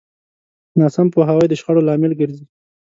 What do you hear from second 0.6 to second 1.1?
ناسم